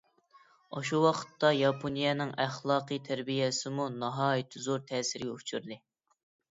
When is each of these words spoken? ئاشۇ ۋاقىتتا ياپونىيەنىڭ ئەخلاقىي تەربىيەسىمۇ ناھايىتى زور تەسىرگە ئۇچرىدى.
ئاشۇ 0.79 1.01
ۋاقىتتا 1.03 1.51
ياپونىيەنىڭ 1.57 2.33
ئەخلاقىي 2.47 3.05
تەربىيەسىمۇ 3.11 3.87
ناھايىتى 4.01 4.67
زور 4.69 4.85
تەسىرگە 4.93 5.35
ئۇچرىدى. 5.39 5.85